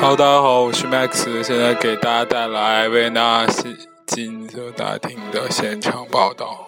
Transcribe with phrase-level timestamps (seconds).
[0.00, 3.76] 好的大家好，我是 Max，现在给大家带来维纳斯
[4.06, 6.67] 金色大厅的现场报道。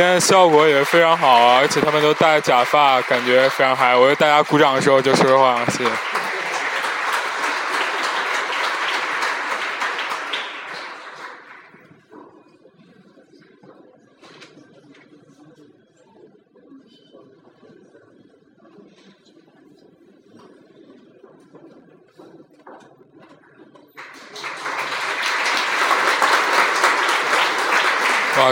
[0.00, 3.94] 现在效果也非常好啊，而且他们都戴假发，感觉非常嗨。
[3.94, 5.90] 我为大家鼓掌的时候就说说话，谢谢。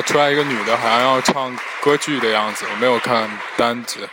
[0.08, 4.08] 出来一个女的，好像要唱歌剧的样子，我没有看单子。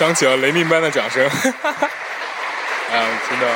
[0.00, 1.22] 响起了雷鸣般的掌声。
[2.90, 3.46] 哎， 真的，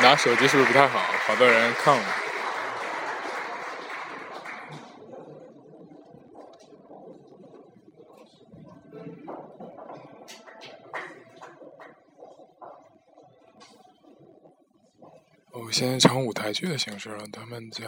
[0.00, 0.98] 拿手机是不是不太好？
[1.26, 2.00] 好多人看我。
[15.52, 17.84] 我现在唱舞台剧的形式了，他们在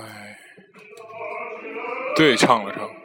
[2.15, 3.02] 对唱了唱。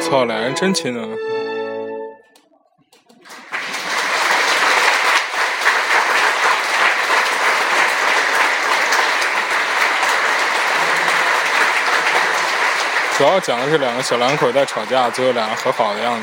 [0.00, 1.16] 操，俩人真亲呢！
[13.16, 16.22] 主要讲的是两个小两口在吵架，最后两人和好的样子。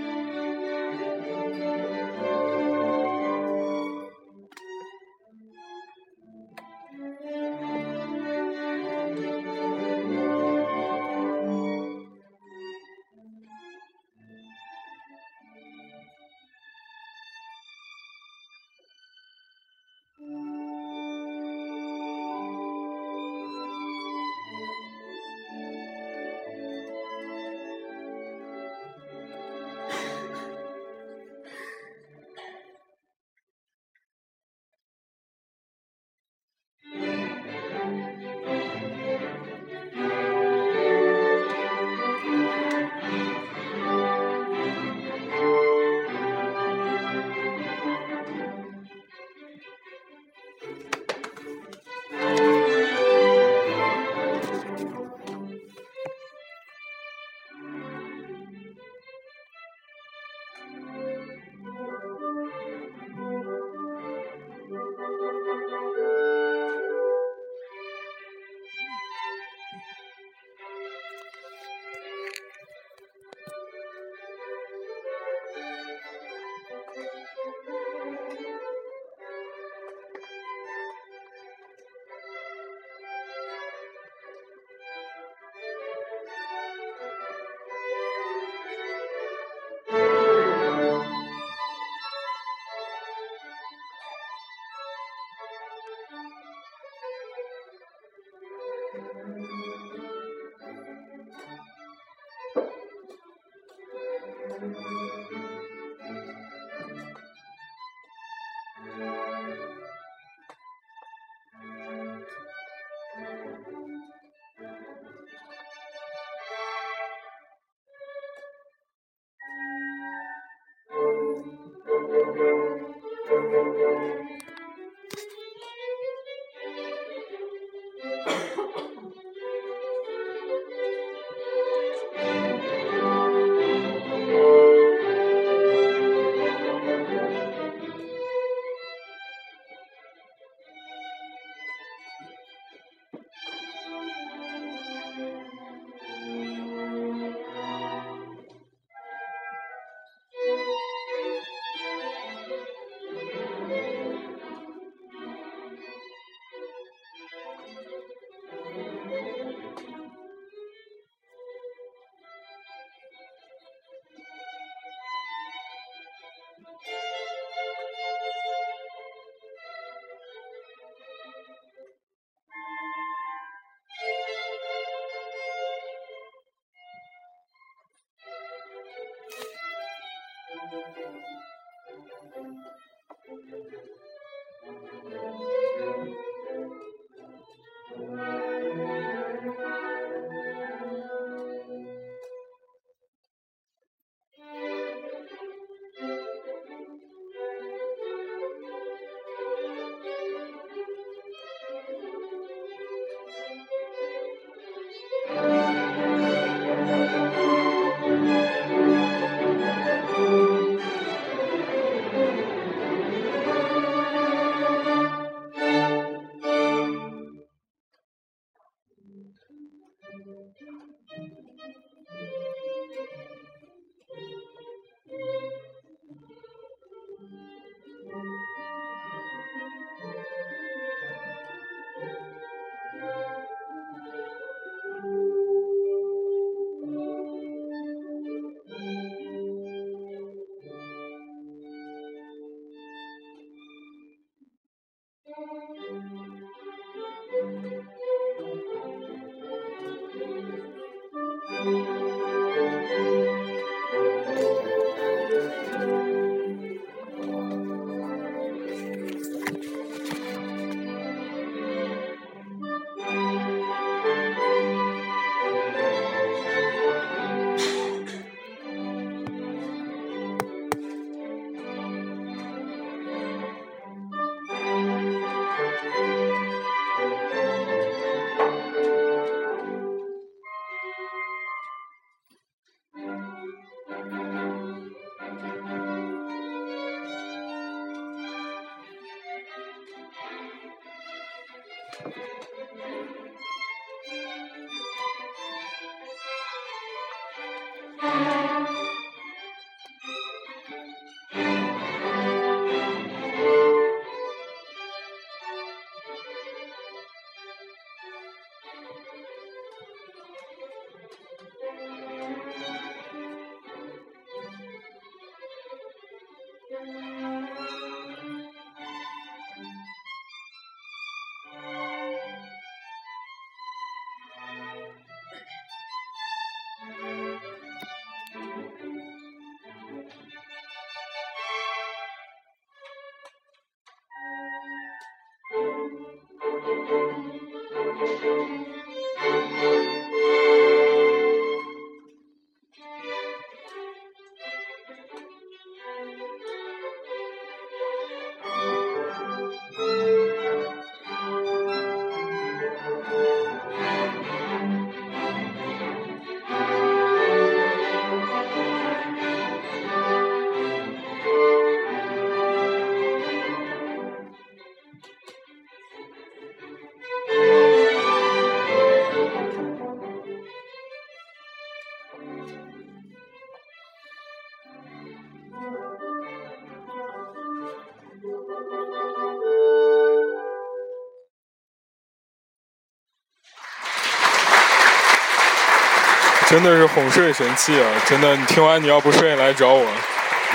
[386.51, 387.87] 真的是哄睡神器啊！
[388.05, 389.87] 真的，你听完你要不睡来找我，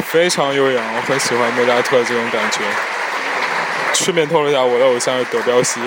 [0.05, 2.59] 非常悠扬，我很喜欢莫扎特这种感觉。
[3.95, 5.81] 顺便透露一下，我的偶像是德彪西。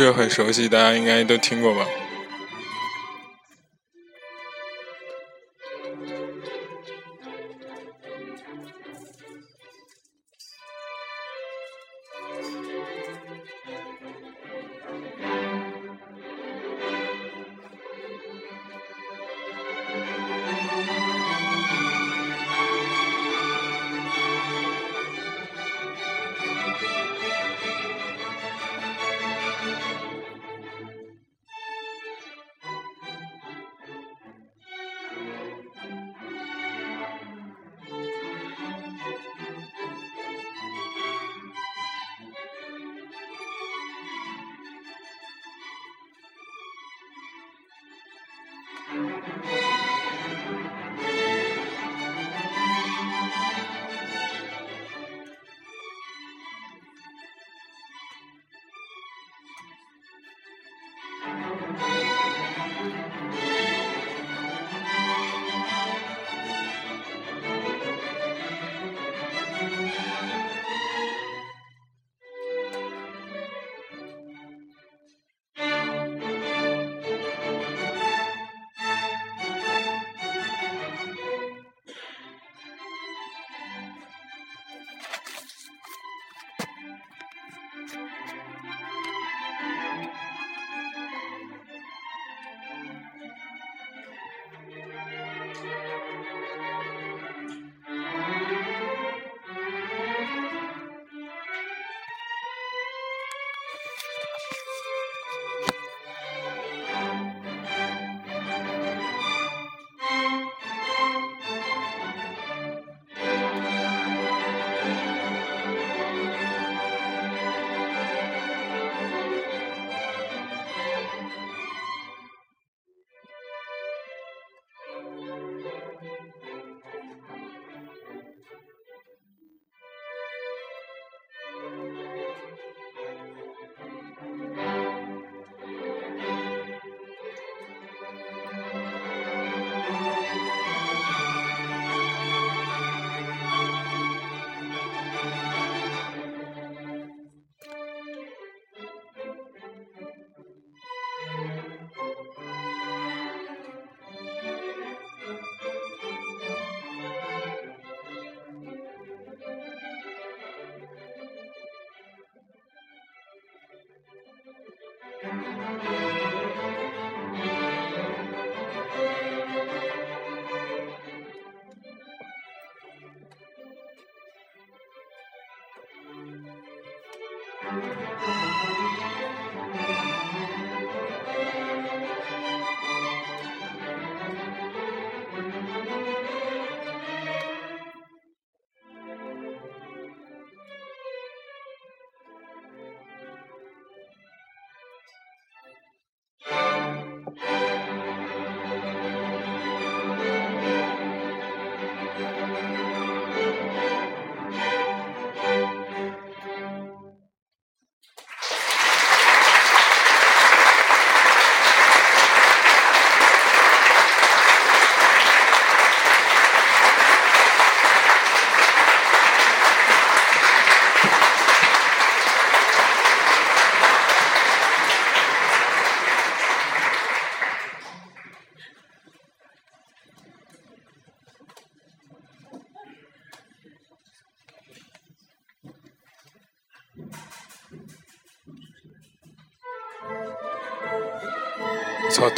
[0.00, 1.84] 这个很熟悉，大家应该都听过吧？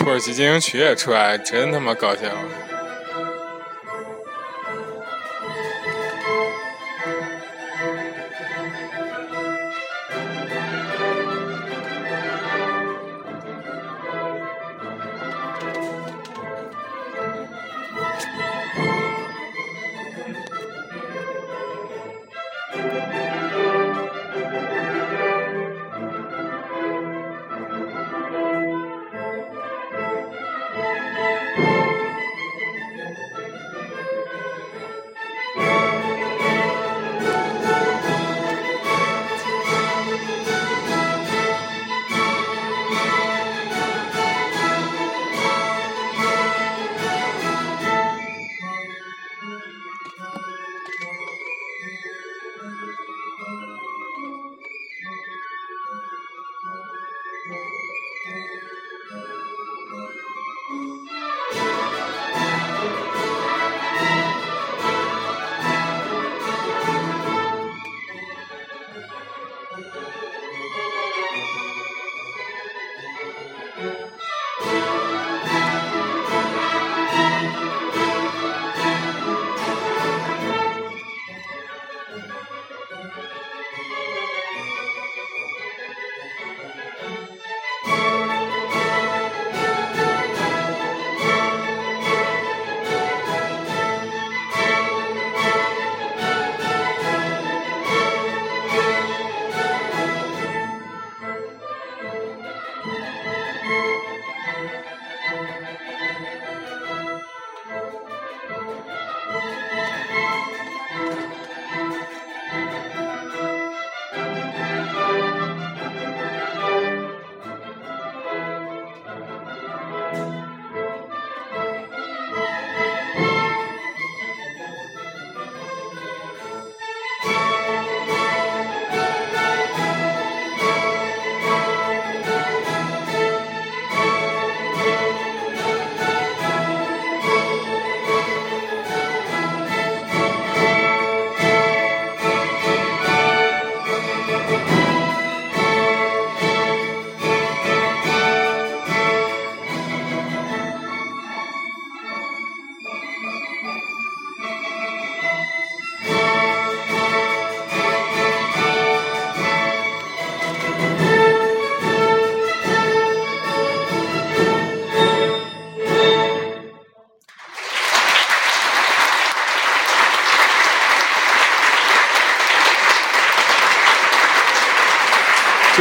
[0.03, 2.23] 土耳其进行曲也出来，真他妈搞笑！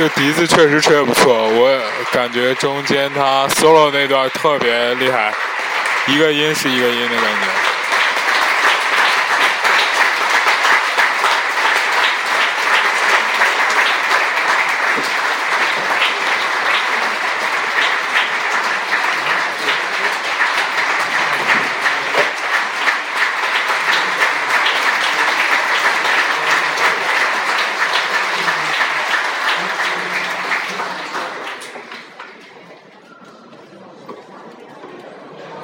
[0.01, 1.79] 这笛子确实吹得不错，我
[2.11, 5.31] 感觉中间他 solo 那段特别厉害，
[6.07, 7.70] 一个音是一个音的感觉。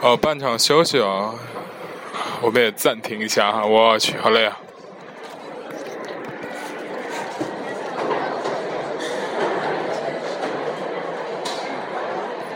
[0.08, 1.36] 哦，半场休息啊，
[2.40, 3.66] 我们也暂停一下哈。
[3.66, 4.58] 我去，好累啊。